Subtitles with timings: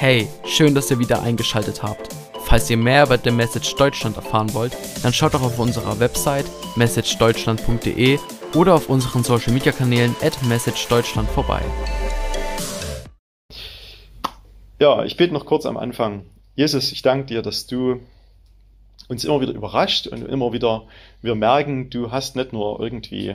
[0.00, 2.14] Hey, schön, dass ihr wieder eingeschaltet habt.
[2.44, 6.44] Falls ihr mehr über The Message Deutschland erfahren wollt, dann schaut doch auf unserer Website
[6.76, 8.20] messagedeutschland.de
[8.54, 11.62] oder auf unseren Social Media Kanälen at messagedeutschland vorbei.
[14.78, 16.26] Ja, ich bete noch kurz am Anfang.
[16.54, 17.98] Jesus, ich danke dir, dass du
[19.08, 20.84] uns immer wieder überrascht und immer wieder
[21.22, 23.34] wir merken, du hast nicht nur irgendwie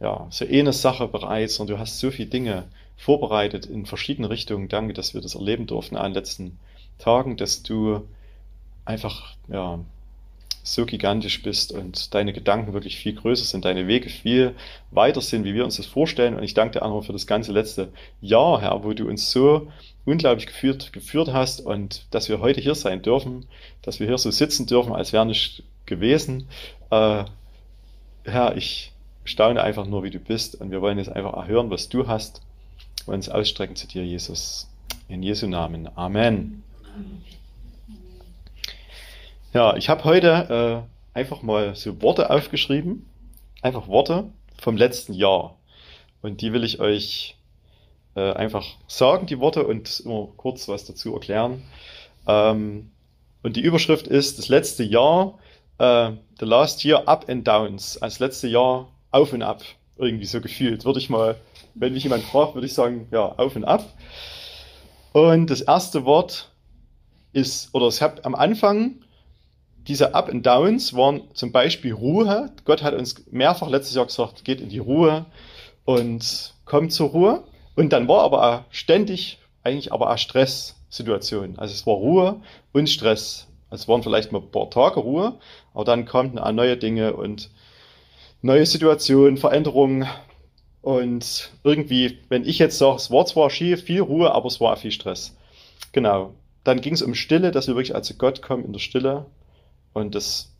[0.00, 2.64] ja, so eine Sache bereits, sondern du hast so viele Dinge
[2.98, 4.68] vorbereitet in verschiedene Richtungen.
[4.68, 6.58] Danke, dass wir das erleben durften an den letzten
[6.98, 8.02] Tagen, dass du
[8.84, 9.78] einfach ja,
[10.64, 14.54] so gigantisch bist und deine Gedanken wirklich viel größer sind, deine Wege viel
[14.90, 16.36] weiter sind, wie wir uns das vorstellen.
[16.36, 17.90] Und ich danke dir einfach für das ganze letzte
[18.20, 19.68] Jahr, Herr, wo du uns so
[20.04, 23.46] unglaublich geführt, geführt hast und dass wir heute hier sein dürfen,
[23.82, 26.48] dass wir hier so sitzen dürfen, als wäre nicht gewesen.
[26.90, 27.24] Äh,
[28.24, 28.92] Herr, ich
[29.24, 32.42] staune einfach nur, wie du bist und wir wollen jetzt einfach erhören, was du hast
[33.08, 34.68] und uns ausstrecken zu dir, Jesus.
[35.08, 35.88] In Jesu Namen.
[35.96, 36.62] Amen.
[39.54, 43.08] Ja, ich habe heute äh, einfach mal so Worte aufgeschrieben,
[43.62, 45.56] einfach Worte vom letzten Jahr.
[46.20, 47.36] Und die will ich euch
[48.14, 51.62] äh, einfach sagen, die Worte, und immer kurz was dazu erklären.
[52.26, 52.90] Ähm,
[53.42, 55.38] und die Überschrift ist das letzte Jahr,
[55.78, 59.62] äh, the last year up and downs, als letzte Jahr auf und ab,
[59.98, 60.84] irgendwie so gefühlt.
[60.84, 61.36] Würde ich mal,
[61.74, 63.84] wenn mich jemand fragt, würde ich sagen, ja, auf und ab.
[65.12, 66.50] Und das erste Wort
[67.32, 69.02] ist, oder es hat am Anfang
[69.86, 72.52] diese Up and Downs waren zum Beispiel Ruhe.
[72.64, 75.24] Gott hat uns mehrfach letztes Jahr gesagt, geht in die Ruhe
[75.84, 77.44] und kommt zur Ruhe.
[77.74, 81.58] Und dann war aber ständig eigentlich aber auch Stresssituationen.
[81.58, 82.40] Also es war Ruhe
[82.72, 83.46] und Stress.
[83.70, 85.34] Es waren vielleicht mal ein paar Tage Ruhe,
[85.74, 87.50] aber dann kamen neue Dinge und
[88.42, 90.06] neue Situationen, Veränderungen.
[90.82, 94.76] Und irgendwie, wenn ich jetzt sage, es war zwar schief, viel Ruhe, aber es war
[94.76, 95.36] viel Stress.
[95.92, 96.34] Genau.
[96.64, 99.26] Dann ging es um Stille, dass wir wirklich als Gott kommen in der Stille.
[99.92, 100.52] Und das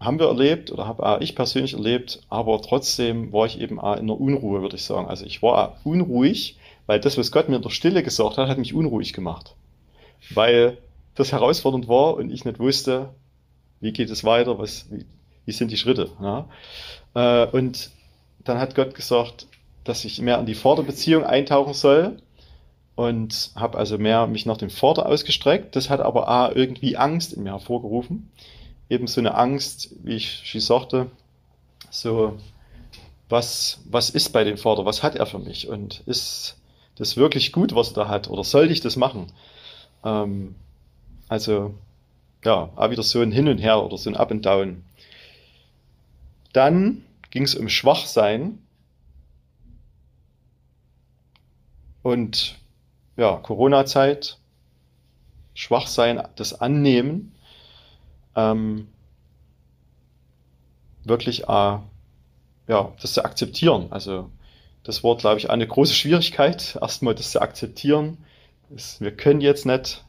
[0.00, 4.06] haben wir erlebt oder habe ich persönlich erlebt, aber trotzdem war ich eben auch in
[4.06, 5.08] der Unruhe, würde ich sagen.
[5.08, 8.58] Also ich war unruhig, weil das, was Gott mir in der Stille gesagt hat, hat
[8.58, 9.56] mich unruhig gemacht.
[10.30, 10.78] Weil
[11.14, 13.10] das herausfordernd war und ich nicht wusste,
[13.80, 15.04] wie geht es weiter, was, wie,
[15.48, 16.10] wie sind die Schritte.
[17.14, 17.90] Äh, und
[18.44, 19.46] dann hat Gott gesagt,
[19.82, 22.20] dass ich mehr in die Vorderbeziehung eintauchen soll
[22.96, 25.74] und habe also mehr mich nach dem Vater ausgestreckt.
[25.74, 28.30] Das hat aber auch irgendwie Angst in mir hervorgerufen.
[28.90, 31.06] Eben so eine Angst, wie ich schon sagte,
[31.88, 32.36] so,
[33.30, 34.84] was, was ist bei dem Vater?
[34.84, 35.66] Was hat er für mich?
[35.66, 36.58] Und ist
[36.96, 38.28] das wirklich gut, was er da hat?
[38.28, 39.32] Oder sollte ich das machen?
[40.04, 40.56] Ähm,
[41.26, 41.72] also,
[42.44, 44.84] ja, auch wieder so ein Hin und Her oder so ein Up and Down.
[46.52, 48.58] Dann ging es um Schwachsein.
[52.02, 52.58] Und
[53.16, 54.38] ja, Corona-Zeit,
[55.54, 57.34] Schwachsein, das Annehmen,
[58.36, 58.88] ähm,
[61.04, 61.78] wirklich äh,
[62.68, 63.88] ja, das zu akzeptieren.
[63.90, 64.30] Also
[64.84, 68.18] das war, glaube ich, eine große Schwierigkeit, erstmal das zu akzeptieren.
[68.70, 70.04] Das, wir können jetzt nicht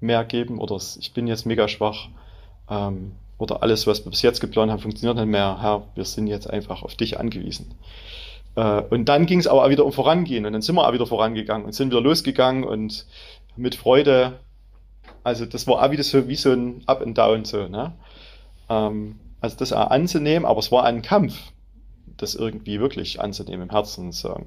[0.00, 2.08] mehr geben oder ich bin jetzt mega schwach.
[2.68, 5.60] Ähm, oder alles, was wir bis jetzt geplant haben, funktioniert nicht mehr.
[5.60, 7.74] Herr, wir sind jetzt einfach auf dich angewiesen.
[8.54, 10.46] Äh, und dann ging es aber auch wieder um Vorangehen.
[10.46, 13.04] Und dann sind wir auch wieder vorangegangen und sind wieder losgegangen und
[13.56, 14.38] mit Freude.
[15.24, 17.66] Also das war auch wieder so wie so ein Up and Down so.
[17.66, 17.92] Ne?
[18.68, 21.34] Ähm, also das auch anzunehmen, aber es war ein Kampf,
[22.16, 24.12] das irgendwie wirklich anzunehmen im Herzen.
[24.12, 24.40] So.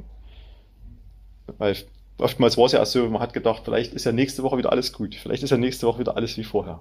[1.57, 1.75] Weil
[2.17, 4.93] oftmals war es ja so, man hat gedacht, vielleicht ist ja nächste Woche wieder alles
[4.93, 5.15] gut.
[5.15, 6.79] Vielleicht ist ja nächste Woche wieder alles wie vorher.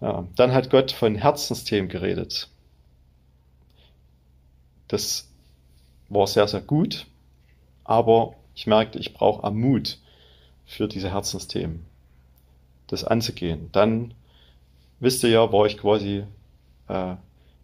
[0.00, 2.48] Ja, dann hat Gott von Herzensthemen geredet.
[4.86, 5.28] Das
[6.08, 7.06] war sehr, sehr gut,
[7.84, 9.98] aber ich merkte, ich brauche am Mut
[10.66, 11.84] für diese Herzensthemen,
[12.86, 13.68] das anzugehen.
[13.72, 14.14] Dann,
[15.00, 16.24] wisst ihr ja, war ich quasi
[16.88, 17.14] äh,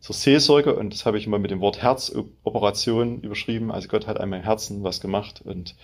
[0.00, 3.70] zur Seelsorge und das habe ich immer mit dem Wort Herzoperation überschrieben.
[3.70, 5.74] Also Gott hat an meinem Herzen was gemacht und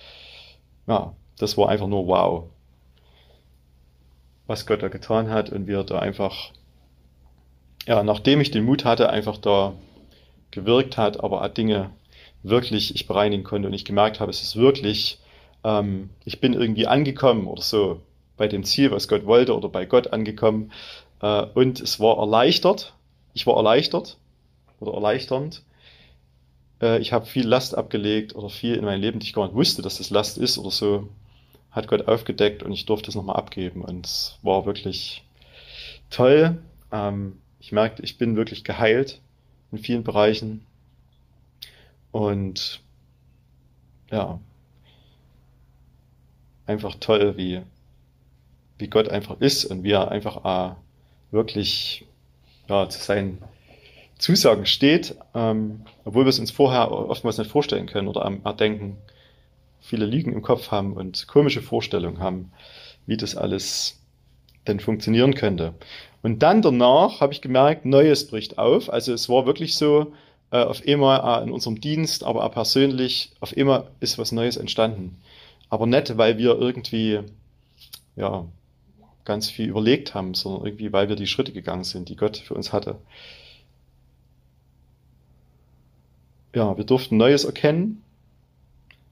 [0.87, 2.45] ja, das war einfach nur wow
[4.51, 6.51] was Gott da getan hat und wie er da einfach,
[7.87, 9.75] ja, nachdem ich den Mut hatte, einfach da
[10.51, 11.91] gewirkt hat, aber Dinge
[12.43, 15.21] wirklich ich bereinigen konnte und ich gemerkt habe, es ist wirklich,
[15.63, 18.01] ähm, ich bin irgendwie angekommen oder so
[18.37, 20.73] bei dem Ziel, was Gott wollte oder bei Gott angekommen.
[21.23, 22.95] Äh, und es war erleichtert,
[23.35, 24.19] ich war erleichtert
[24.81, 25.63] oder erleichternd.
[26.83, 29.55] Äh, ich habe viel Last abgelegt oder viel in meinem Leben, die ich gar nicht
[29.55, 31.09] wusste, dass das Last ist oder so
[31.71, 33.83] hat Gott aufgedeckt und ich durfte es nochmal abgeben.
[33.83, 35.25] Und es war wirklich
[36.11, 36.59] toll.
[36.93, 39.21] Ähm, ich merkte, ich bin wirklich geheilt
[39.73, 40.67] in vielen Bereichen.
[42.13, 42.81] Und
[44.11, 44.41] ja,
[46.67, 47.63] einfach toll, wie
[48.81, 50.75] wie Gott einfach ist und wie er einfach äh,
[51.31, 52.07] wirklich
[52.69, 53.39] ja, zu seinen
[54.19, 58.97] Zusagen steht, ähm, obwohl wir es uns vorher oftmals nicht vorstellen können oder Erdenken
[59.91, 62.53] viele Lügen im Kopf haben und komische Vorstellungen haben,
[63.07, 64.01] wie das alles
[64.69, 65.75] denn funktionieren könnte.
[66.23, 68.91] Und dann danach habe ich gemerkt, Neues bricht auf.
[68.93, 70.13] Also es war wirklich so,
[70.53, 74.57] äh, auf einmal äh, in unserem Dienst, aber auch persönlich, auf einmal ist was Neues
[74.57, 75.21] entstanden.
[75.69, 77.21] Aber nicht, weil wir irgendwie,
[78.15, 78.47] ja,
[79.25, 82.55] ganz viel überlegt haben, sondern irgendwie, weil wir die Schritte gegangen sind, die Gott für
[82.55, 82.97] uns hatte.
[86.55, 88.03] Ja, wir durften Neues erkennen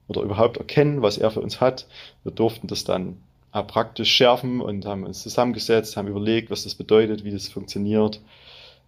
[0.09, 1.87] oder überhaupt erkennen, was er für uns hat.
[2.23, 3.17] Wir durften das dann
[3.51, 8.19] auch praktisch schärfen und haben uns zusammengesetzt, haben überlegt, was das bedeutet, wie das funktioniert.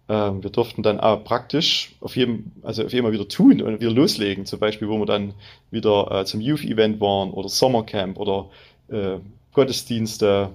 [0.08, 3.90] Ähm, wir durften dann auch praktisch auf jedem, also auf jeden wieder tun und wieder
[3.90, 4.46] loslegen.
[4.46, 5.34] Zum Beispiel, wo wir dann
[5.70, 8.50] wieder äh, zum Youth-Event waren oder Sommercamp oder
[8.88, 9.18] äh,
[9.52, 10.50] Gottesdienste,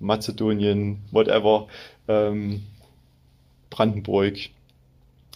[0.00, 1.66] Mazedonien, whatever,
[2.08, 2.62] ähm,
[3.70, 4.50] Brandenburg.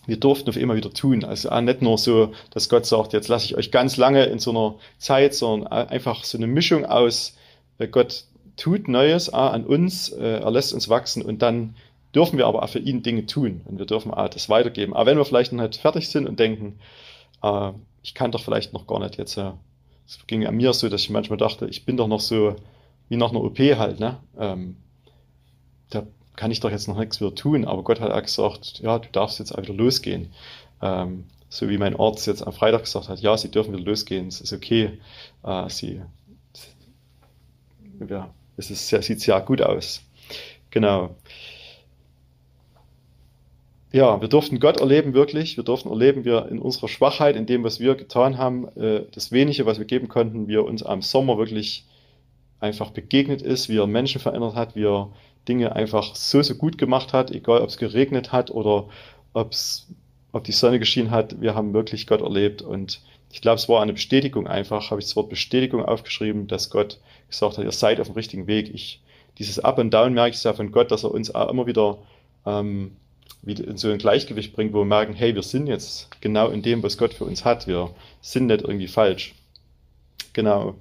[0.06, 1.24] Wir durften auf immer wieder tun.
[1.24, 4.50] Also nicht nur so, dass Gott sagt, jetzt lasse ich euch ganz lange in so
[4.50, 7.36] einer Zeit, sondern einfach so eine Mischung aus,
[7.78, 8.24] äh, Gott
[8.56, 11.76] tut Neues an uns, äh, er lässt uns wachsen und dann
[12.14, 14.94] dürfen wir aber auch für ihn Dinge tun und wir dürfen auch das weitergeben.
[14.94, 16.78] Aber wenn wir vielleicht noch nicht fertig sind und denken,
[17.42, 21.02] äh, ich kann doch vielleicht noch gar nicht jetzt, es ging an mir so, dass
[21.02, 22.56] ich manchmal dachte, ich bin doch noch so
[23.08, 24.18] wie nach einer OP halt, ne?
[24.38, 24.76] Ähm,
[25.90, 26.06] da
[26.40, 29.08] kann ich doch jetzt noch nichts wieder tun, aber Gott hat auch gesagt, ja, du
[29.12, 30.32] darfst jetzt auch wieder losgehen.
[30.82, 34.28] Ähm, so wie mein Arzt jetzt am Freitag gesagt hat, ja, sie dürfen wieder losgehen,
[34.28, 34.98] es ist okay.
[35.42, 36.00] Äh, sie,
[38.08, 40.02] ja, es ist, sieht sehr gut aus.
[40.70, 41.16] Genau
[43.92, 45.56] ja, wir durften Gott erleben wirklich.
[45.56, 49.32] Wir durften erleben, wir in unserer Schwachheit, in dem, was wir getan haben, äh, das
[49.32, 51.84] Wenige, was wir geben konnten, wie er uns am Sommer wirklich
[52.60, 55.10] einfach begegnet ist, wie er Menschen verändert hat, wie er
[55.48, 58.88] Dinge einfach so, so gut gemacht hat, egal ob es geregnet hat oder
[59.32, 59.88] ob's,
[60.32, 61.40] ob die Sonne geschienen hat.
[61.40, 63.00] Wir haben wirklich Gott erlebt und
[63.32, 66.98] ich glaube, es war eine Bestätigung einfach, habe ich das Wort Bestätigung aufgeschrieben, dass Gott
[67.28, 68.74] gesagt hat, ihr seid auf dem richtigen Weg.
[68.74, 69.00] Ich,
[69.38, 71.98] dieses Up and Down merke ich ja von Gott, dass er uns auch immer wieder
[72.44, 72.96] ähm,
[73.42, 76.62] wieder in so ein Gleichgewicht bringt, wo wir merken, hey, wir sind jetzt genau in
[76.62, 77.66] dem, was Gott für uns hat.
[77.66, 79.34] Wir sind nicht irgendwie falsch.
[80.32, 80.74] Genau.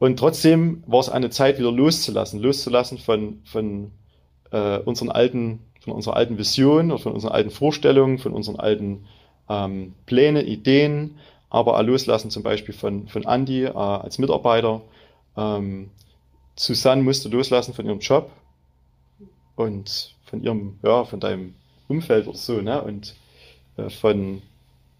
[0.00, 3.90] Und trotzdem war es eine Zeit, wieder loszulassen, loszulassen von, von
[4.50, 9.04] äh, unseren alten, von unserer alten Vision oder von unseren alten Vorstellungen, von unseren alten
[9.50, 11.18] ähm, Plänen, Ideen,
[11.50, 14.80] aber auch loslassen zum Beispiel von, von Andy äh, als Mitarbeiter.
[15.36, 15.90] Ähm,
[16.56, 18.30] Susanne musste loslassen von ihrem Job
[19.54, 21.54] und von ihrem, ja, von deinem
[21.88, 22.82] Umfeld oder so, ne?
[22.82, 23.16] Und
[23.76, 24.40] äh, von,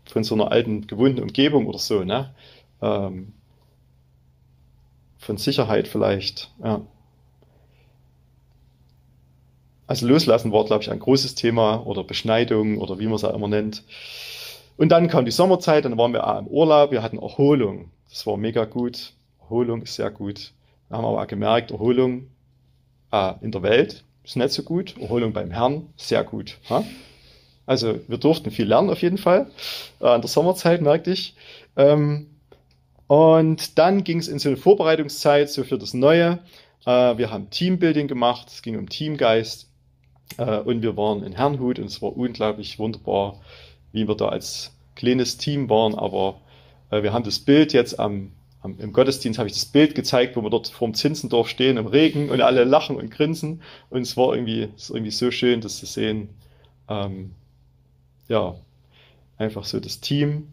[0.05, 2.35] von so einer alten, gewohnten Umgebung oder so, ne?
[2.83, 3.33] Ähm,
[5.21, 6.81] von Sicherheit vielleicht, ja.
[9.87, 13.35] Also loslassen war, glaube ich, ein großes Thema oder Beschneidung oder wie man es auch
[13.35, 13.83] immer nennt.
[14.77, 17.91] Und dann kam die Sommerzeit, dann waren wir im Urlaub, wir hatten Erholung.
[18.09, 19.13] Das war mega gut.
[19.41, 20.53] Erholung ist sehr gut.
[20.89, 22.29] Da haben wir aber auch gemerkt, Erholung
[23.13, 24.97] äh, in der Welt ist nicht so gut.
[24.99, 26.57] Erholung beim Herrn, sehr gut.
[26.71, 26.85] Ha?
[27.67, 29.51] Also wir durften viel lernen auf jeden Fall.
[30.01, 31.35] Äh, in der Sommerzeit merkte ich.
[31.77, 32.30] Ähm,
[33.11, 36.39] und dann ging es in so eine Vorbereitungszeit so für das Neue.
[36.87, 39.69] Äh, wir haben Teambuilding gemacht, es ging um Teamgeist.
[40.39, 43.41] Äh, und wir waren in Herrnhut und es war unglaublich wunderbar,
[43.91, 45.97] wie wir da als kleines Team waren.
[45.97, 46.41] Aber
[46.93, 48.31] äh, wir haben das Bild jetzt am
[48.63, 52.31] im Gottesdienst habe ich das Bild gezeigt, wo wir dort vorm Zinzendorf stehen im Regen
[52.31, 53.63] und alle lachen und grinsen.
[53.89, 56.29] Und es war irgendwie, es irgendwie so schön, das zu sehen.
[56.89, 57.33] Ähm,
[58.29, 58.55] ja,
[59.37, 60.47] einfach so das Team.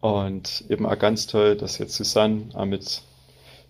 [0.00, 3.02] Und eben auch ganz toll, dass jetzt Susanne auch mit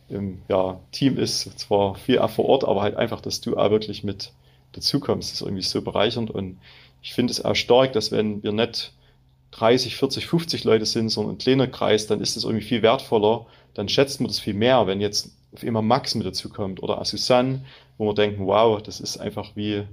[0.09, 1.59] im ja, Team ist.
[1.59, 4.33] Zwar viel auch vor Ort, aber halt einfach, dass du auch wirklich mit
[4.73, 5.31] dazukommst.
[5.31, 6.31] Das ist irgendwie so bereichernd.
[6.31, 6.59] Und
[7.03, 8.93] ich finde es auch stark, dass wenn wir nicht
[9.53, 13.47] 30, 40, 50 Leute sind, sondern ein kleiner Kreis, dann ist es irgendwie viel wertvoller,
[13.75, 17.03] dann schätzt man das viel mehr, wenn jetzt auf immer Max mit dazu kommt oder
[17.05, 17.65] Susanne,
[17.97, 19.85] wo wir denken, wow, das ist einfach wie,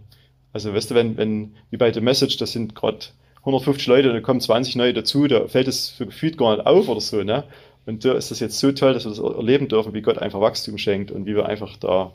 [0.52, 3.06] also weißt du, wenn, wenn, wie bei The Message, das sind gerade
[3.46, 6.88] 150 Leute, da kommen 20 neue dazu, da fällt es für gefühlt gar nicht auf
[6.88, 7.44] oder so, ne?
[7.86, 10.42] Und da ist das jetzt so toll, dass wir das erleben dürfen, wie Gott einfach
[10.42, 12.14] Wachstum schenkt und wie wir einfach da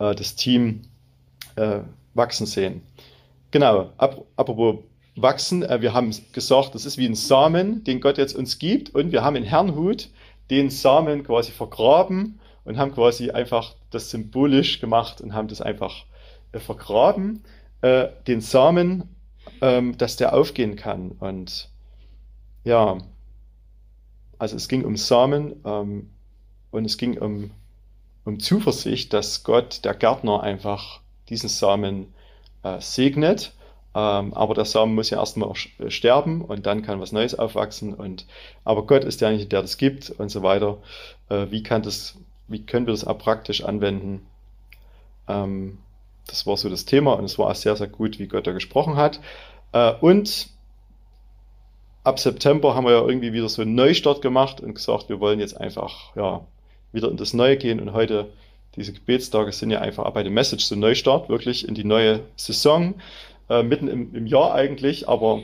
[0.00, 0.82] äh, das Team
[1.54, 1.80] äh,
[2.14, 2.82] wachsen sehen.
[3.52, 4.78] Genau, ap apropos
[5.14, 5.62] wachsen.
[5.62, 8.92] Äh, wir haben gesagt, das ist wie ein Samen, den Gott jetzt uns gibt.
[8.92, 10.08] Und wir haben in Herrnhut
[10.50, 16.04] den Samen quasi vergraben und haben quasi einfach das symbolisch gemacht und haben das einfach
[16.52, 17.44] äh, vergraben,
[17.82, 19.04] äh, den Samen,
[19.60, 21.12] ähm, dass der aufgehen kann.
[21.12, 21.68] Und
[22.64, 22.98] ja,
[24.38, 26.10] also es ging um Samen ähm,
[26.70, 27.50] und es ging um
[28.24, 32.12] um Zuversicht, dass Gott, der Gärtner, einfach diesen Samen
[32.62, 33.52] äh, segnet.
[33.92, 37.92] Ähm, aber der Samen muss ja erstmal äh, sterben und dann kann was Neues aufwachsen.
[37.94, 38.26] Und,
[38.64, 40.78] aber Gott ist derjenige, der das gibt und so weiter.
[41.28, 42.16] Äh, wie, kann das,
[42.46, 44.26] wie können wir das auch praktisch anwenden?
[45.26, 45.78] Ähm,
[46.30, 48.52] das war so das Thema und es war auch sehr, sehr gut, wie Gott da
[48.52, 49.20] gesprochen hat.
[49.72, 50.48] Äh, und
[52.04, 55.40] ab September haben wir ja irgendwie wieder so einen Neustart gemacht und gesagt, wir wollen
[55.40, 56.46] jetzt einfach ja,
[56.92, 57.80] wieder in das Neue gehen.
[57.80, 58.26] Und heute,
[58.76, 62.94] diese Gebetstage sind ja einfach bei dem Message so Neustart, wirklich in die neue Saison,
[63.48, 65.42] äh, mitten im, im, Jahr eigentlich, aber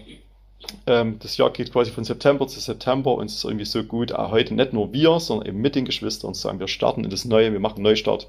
[0.87, 4.12] ähm, das Jahr geht quasi von September zu September und es ist irgendwie so gut,
[4.12, 7.25] auch heute nicht nur wir, sondern eben mit den Geschwistern sagen, wir starten in das
[7.25, 8.28] Neue, wir machen Neustart.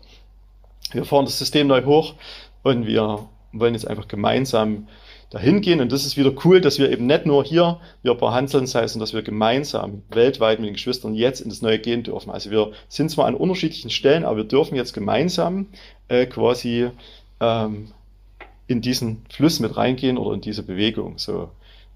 [0.92, 2.16] Wir fahren das System neu hoch
[2.76, 4.88] und wir wollen jetzt einfach gemeinsam
[5.30, 5.82] dahin gehen.
[5.82, 9.06] Und das ist wieder cool, dass wir eben nicht nur hier, wir behandeln sei, sondern
[9.06, 12.30] dass wir gemeinsam weltweit mit den Geschwistern jetzt in das Neue gehen dürfen.
[12.30, 15.68] Also wir sind zwar an unterschiedlichen Stellen, aber wir dürfen jetzt gemeinsam
[16.08, 16.90] äh, quasi
[17.40, 17.90] ähm,
[18.68, 21.18] in diesen Fluss mit reingehen oder in diese Bewegung.
[21.18, 21.50] So.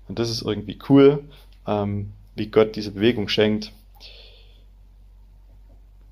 [0.07, 1.23] Und das ist irgendwie cool,
[1.67, 3.71] ähm, wie Gott diese Bewegung schenkt.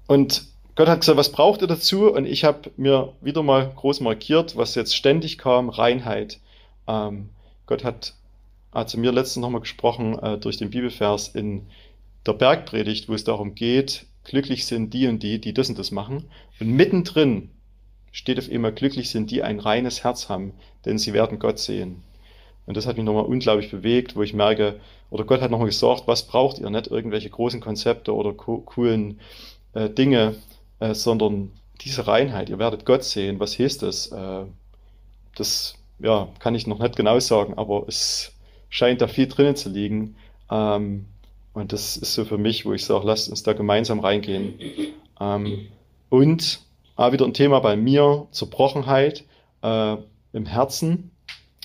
[0.08, 0.44] Und
[0.80, 2.10] Gott hat gesagt, was braucht ihr dazu?
[2.10, 6.40] Und ich habe mir wieder mal groß markiert, was jetzt ständig kam, Reinheit.
[6.88, 7.28] Ähm,
[7.66, 8.14] Gott hat,
[8.86, 11.64] zu mir letztens nochmal gesprochen äh, durch den Bibelvers in
[12.26, 15.92] der Bergpredigt, wo es darum geht, glücklich sind die und die, die das und das
[15.92, 16.30] machen.
[16.62, 17.50] Und mittendrin
[18.14, 20.54] steht auf immer, glücklich sind die ein reines Herz haben,
[20.86, 22.04] denn sie werden Gott sehen.
[22.68, 26.04] Und das hat mich nochmal unglaublich bewegt, wo ich merke, oder Gott hat nochmal gesagt,
[26.06, 26.70] was braucht ihr?
[26.70, 29.20] Nicht irgendwelche großen Konzepte oder co coolen
[29.74, 30.36] äh, Dinge,
[30.80, 32.50] äh, sondern diese Reinheit.
[32.50, 33.40] Ihr werdet Gott sehen.
[33.40, 34.12] Was heißt das?
[34.12, 34.46] Äh,
[35.36, 38.34] das ja, kann ich noch nicht genau sagen, aber es
[38.70, 40.16] scheint da viel drinnen zu liegen.
[40.50, 41.06] Ähm,
[41.54, 44.60] und das ist so für mich, wo ich sage, lasst uns da gemeinsam reingehen.
[45.20, 45.68] Ähm,
[46.10, 46.62] und
[46.96, 49.24] auch wieder ein Thema bei mir, Zerbrochenheit
[49.62, 49.98] äh,
[50.34, 51.12] im Herzen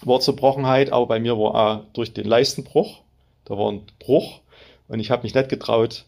[0.02, 3.00] war Zerbrochenheit, aber bei mir war auch durch den Leistenbruch,
[3.44, 4.40] da war ein Bruch
[4.88, 6.04] und ich habe mich nicht getraut,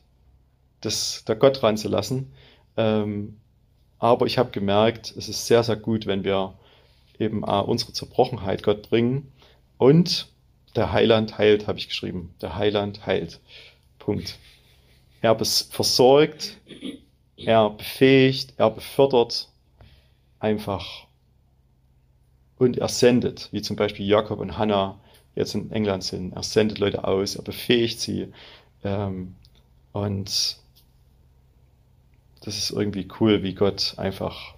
[0.81, 2.33] das der Gott ranzulassen.
[2.77, 3.37] Ähm,
[3.99, 6.55] aber ich habe gemerkt, es ist sehr, sehr gut, wenn wir
[7.19, 9.33] eben auch unsere Zerbrochenheit Gott bringen.
[9.79, 10.29] Und
[10.75, 12.35] der Heiland heilt, habe ich geschrieben.
[12.41, 13.41] Der Heiland heilt.
[13.99, 14.39] Punkt.
[15.23, 16.59] Er versorgt,
[17.37, 19.49] er befähigt, er befördert
[20.39, 21.07] einfach
[22.59, 25.01] und er sendet, wie zum Beispiel Jakob und Hannah
[25.35, 26.33] jetzt in England sind.
[26.33, 28.29] Er sendet Leute aus, er befähigt sie.
[28.85, 29.35] Ähm,
[29.93, 30.59] und
[32.47, 34.55] das ist irgendwie cool, wie Gott einfach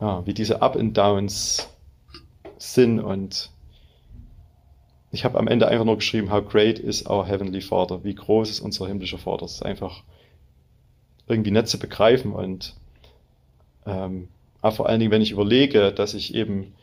[0.00, 1.68] ja, wie diese Up and Downs
[2.58, 3.50] sind und
[5.12, 8.50] ich habe am Ende einfach nur geschrieben, how great is our heavenly Father, wie groß
[8.50, 9.42] ist unser himmlischer Vater.
[9.42, 10.02] Das ist einfach
[11.28, 12.74] irgendwie nicht zu begreifen und
[13.86, 14.28] ähm,
[14.60, 16.74] vor allen Dingen, wenn ich überlege, dass ich eben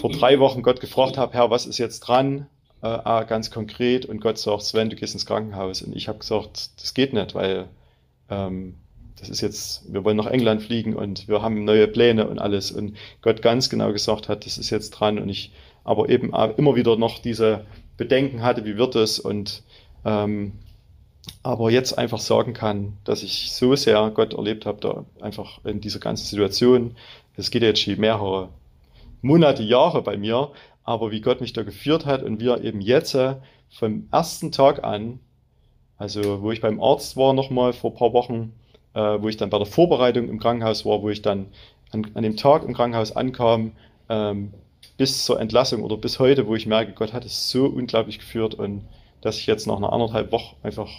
[0.00, 2.46] vor drei Wochen Gott gefragt habe, Herr, was ist jetzt dran?
[2.82, 6.70] Äh, ganz konkret und Gott sagt, Sven, du gehst ins Krankenhaus und ich habe gesagt,
[6.80, 7.68] das geht nicht, weil
[8.28, 8.74] ähm,
[9.24, 12.70] das ist jetzt, wir wollen nach England fliegen und wir haben neue Pläne und alles.
[12.70, 15.18] Und Gott ganz genau gesagt hat, das ist jetzt dran.
[15.18, 15.52] Und ich
[15.82, 17.64] aber eben immer wieder noch diese
[17.96, 19.18] Bedenken hatte, wie wird es?
[19.18, 19.62] Und
[20.04, 20.52] ähm,
[21.42, 25.80] aber jetzt einfach sagen kann, dass ich so sehr Gott erlebt habe, da einfach in
[25.80, 26.96] dieser ganzen Situation.
[27.36, 28.50] Es geht jetzt schon mehrere
[29.22, 30.50] Monate, Jahre bei mir,
[30.84, 33.36] aber wie Gott mich da geführt hat und wir eben jetzt äh,
[33.70, 35.18] vom ersten Tag an,
[35.96, 38.52] also wo ich beim Arzt war nochmal vor ein paar Wochen,
[38.94, 41.46] äh, wo ich dann bei der Vorbereitung im Krankenhaus war, wo ich dann
[41.90, 43.72] an, an dem Tag im Krankenhaus ankam,
[44.08, 44.52] ähm,
[44.96, 48.54] bis zur Entlassung oder bis heute, wo ich merke, Gott hat es so unglaublich geführt
[48.54, 48.84] und
[49.20, 50.90] dass ich jetzt nach einer anderthalb Woche einfach,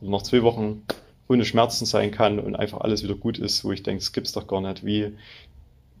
[0.00, 0.82] nach zwei Wochen
[1.28, 4.32] ohne Schmerzen sein kann und einfach alles wieder gut ist, wo ich denke, es gibt's
[4.32, 5.12] doch gar nicht, wie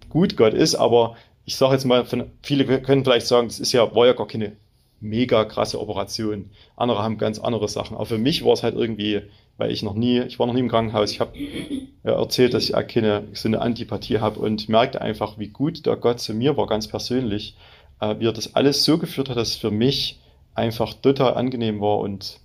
[0.08, 2.04] gut Gott ist, aber ich sage jetzt mal,
[2.42, 4.52] viele können vielleicht sagen, das ist ja, war ja gar keine
[5.00, 6.50] mega krasse Operation.
[6.76, 7.96] Andere haben ganz andere Sachen.
[7.96, 9.22] Aber für mich war es halt irgendwie
[9.58, 12.64] weil ich noch nie, ich war noch nie im Krankenhaus, ich habe ja, erzählt, dass
[12.64, 16.32] ich auch keine so eine Antipathie habe und merkte einfach, wie gut der Gott zu
[16.32, 17.56] mir war, ganz persönlich,
[18.00, 20.20] äh, wie er das alles so geführt hat, dass es für mich
[20.54, 22.38] einfach total angenehm war und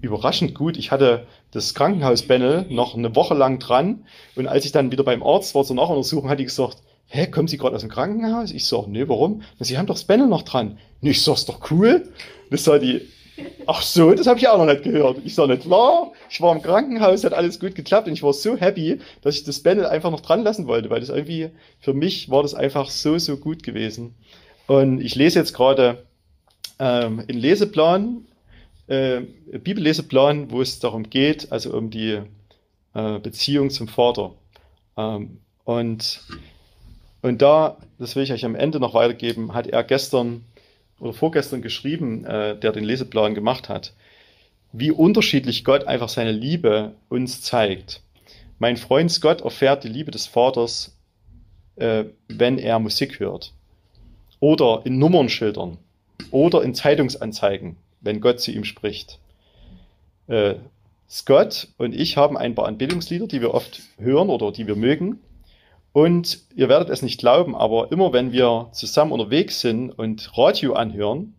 [0.00, 0.76] überraschend gut.
[0.76, 4.04] Ich hatte das Krankenhausbändel noch eine Woche lang dran
[4.36, 7.48] und als ich dann wieder beim Arzt war zur Nachuntersuchung, hat die gesagt, hä, kommen
[7.48, 8.52] Sie gerade aus dem Krankenhaus?
[8.52, 9.42] Ich sag, nee, warum?
[9.58, 10.78] Sie haben doch das Bändel noch dran.
[11.00, 12.08] Nee, ich sag, ist doch cool.
[12.50, 13.02] Das sah die,
[13.66, 15.18] Ach so, das habe ich auch noch nicht gehört.
[15.24, 16.12] Ich sah nicht klar.
[16.30, 19.44] Ich war im Krankenhaus, hat alles gut geklappt und ich war so happy, dass ich
[19.44, 21.50] das Panel einfach noch dran lassen wollte, weil das irgendwie,
[21.80, 24.14] für mich war das einfach so, so gut gewesen.
[24.66, 26.04] Und ich lese jetzt gerade
[26.78, 28.26] ähm, in Leseplan,
[28.86, 32.20] äh, Bibelleseplan, wo es darum geht, also um die
[32.94, 34.32] äh, Beziehung zum Vater.
[34.96, 36.22] Ähm, und,
[37.22, 40.44] und da, das will ich euch am Ende noch weitergeben, hat er gestern
[41.00, 43.94] oder vorgestern geschrieben, äh, der den Leseplan gemacht hat,
[44.72, 48.02] wie unterschiedlich Gott einfach seine Liebe uns zeigt.
[48.58, 50.96] Mein Freund Scott erfährt die Liebe des Vaters,
[51.76, 53.52] äh, wenn er Musik hört.
[54.40, 55.78] Oder in Nummernschildern.
[56.30, 59.18] Oder in Zeitungsanzeigen, wenn Gott zu ihm spricht.
[60.26, 60.54] Äh,
[61.08, 65.20] Scott und ich haben ein paar Anbetungslieder, die wir oft hören oder die wir mögen.
[65.96, 70.74] Und ihr werdet es nicht glauben, aber immer wenn wir zusammen unterwegs sind und Radio
[70.74, 71.34] anhören,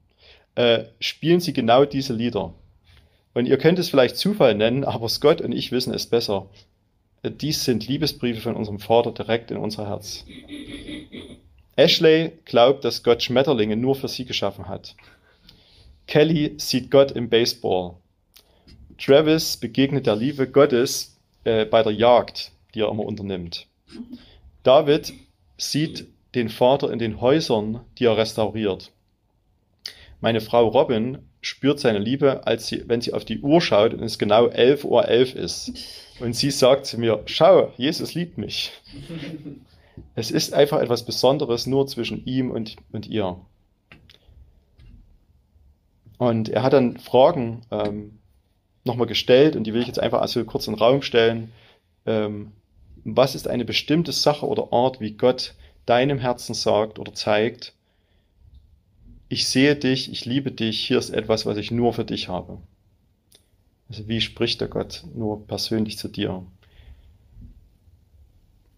[0.56, 2.56] äh, spielen sie genau diese Lieder.
[3.36, 6.48] Und ihr könnt es vielleicht Zufall nennen, aber Scott und ich wissen es besser.
[7.22, 10.26] Äh, dies sind Liebesbriefe von unserem Vater direkt in unser Herz.
[11.76, 14.96] Ashley glaubt, dass Gott Schmetterlinge nur für sie geschaffen hat.
[16.08, 17.94] Kelly sieht Gott im Baseball.
[18.98, 23.68] Travis begegnet der Liebe Gottes äh, bei der Jagd, die er immer unternimmt.
[24.68, 25.14] David
[25.56, 28.92] sieht den Vater in den Häusern, die er restauriert.
[30.20, 34.04] Meine Frau Robin spürt seine Liebe, als sie, wenn sie auf die Uhr schaut und
[34.04, 35.72] es genau 11.11 Uhr 11 ist.
[36.20, 38.74] Und sie sagt zu mir, schau, Jesus liebt mich.
[40.16, 43.40] Es ist einfach etwas Besonderes nur zwischen ihm und, und ihr.
[46.18, 48.20] Und er hat dann Fragen ähm,
[48.84, 51.54] nochmal gestellt und die will ich jetzt einfach also kurz in den Raum stellen.
[52.06, 52.52] Ähm,
[53.16, 55.54] was ist eine bestimmte Sache oder Art, wie Gott
[55.86, 57.74] deinem Herzen sagt oder zeigt,
[59.30, 62.60] ich sehe dich, ich liebe dich, hier ist etwas, was ich nur für dich habe.
[63.90, 66.46] Also wie spricht der Gott nur persönlich zu dir?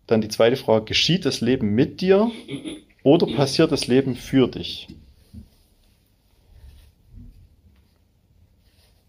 [0.05, 2.31] Dann die zweite Frage, geschieht das Leben mit dir
[3.03, 4.87] oder passiert das Leben für dich?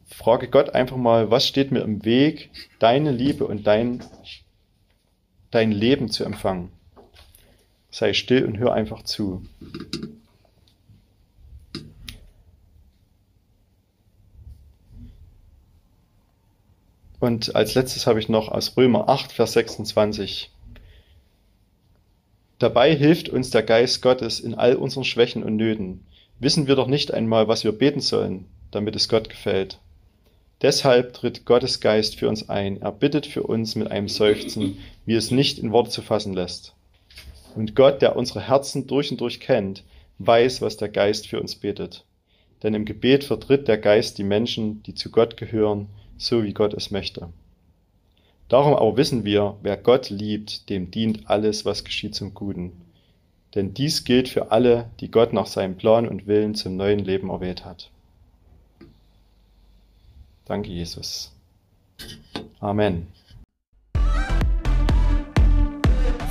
[0.07, 4.05] Frage Gott einfach mal, was steht mir im Weg, deine Liebe und dein,
[5.51, 6.71] dein Leben zu empfangen?
[7.91, 9.43] Sei still und hör einfach zu.
[17.19, 20.51] Und als letztes habe ich noch aus Römer 8, Vers 26.
[22.59, 26.07] Dabei hilft uns der Geist Gottes in all unseren Schwächen und Nöten.
[26.39, 29.79] Wissen wir doch nicht einmal, was wir beten sollen, damit es Gott gefällt.
[30.63, 32.83] Deshalb tritt Gottes Geist für uns ein.
[32.83, 36.75] Er bittet für uns mit einem Seufzen, wie es nicht in Worte zu fassen lässt.
[37.55, 39.85] Und Gott, der unsere Herzen durch und durch kennt,
[40.19, 42.05] weiß, was der Geist für uns betet.
[42.63, 46.75] Denn im Gebet vertritt der Geist die Menschen, die zu Gott gehören, so wie Gott
[46.75, 47.31] es möchte.
[48.49, 52.73] Darum aber wissen wir, wer Gott liebt, dem dient alles, was geschieht zum Guten.
[53.55, 57.31] Denn dies gilt für alle, die Gott nach seinem Plan und Willen zum neuen Leben
[57.31, 57.91] erwählt hat.
[60.51, 61.31] Danke, Jesus.
[62.59, 63.07] Amen.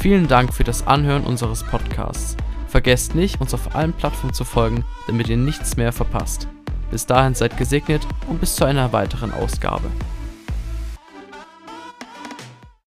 [0.01, 2.35] Vielen Dank für das Anhören unseres Podcasts.
[2.67, 6.49] Vergesst nicht, uns auf allen Plattformen zu folgen, damit ihr nichts mehr verpasst.
[6.91, 9.89] Bis dahin seid gesegnet und bis zu einer weiteren Ausgabe.